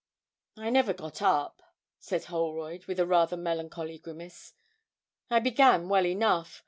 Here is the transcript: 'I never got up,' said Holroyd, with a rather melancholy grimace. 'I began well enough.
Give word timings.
'I 0.57 0.71
never 0.71 0.93
got 0.93 1.21
up,' 1.21 1.61
said 1.99 2.23
Holroyd, 2.25 2.85
with 2.85 2.99
a 2.99 3.05
rather 3.05 3.37
melancholy 3.37 3.99
grimace. 3.99 4.53
'I 5.29 5.41
began 5.41 5.89
well 5.89 6.07
enough. 6.07 6.59